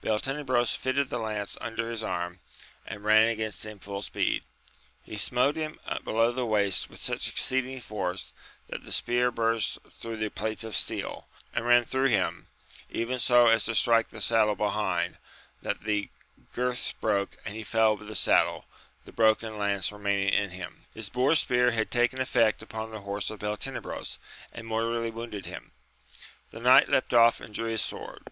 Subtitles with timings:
[0.00, 2.38] Beltenebros fitted the lance under his arm,
[2.86, 4.44] and ran against him full speed:
[5.02, 8.32] he smote him below the waist with such exceeding force
[8.68, 12.46] that the spear burst through the plates of steel, and ran through him,
[12.90, 15.16] even so as to strike the saddle behind,
[15.62, 16.10] that the
[16.54, 18.66] girths broke, and he fell with the saddle,
[19.04, 20.84] the broken lance remaining in him.
[20.94, 24.20] His boar spear had taken effect upon the horse of Beltenebros,
[24.52, 25.72] and mortally wounded him.
[26.52, 28.22] The knight leapt off and drew his sword.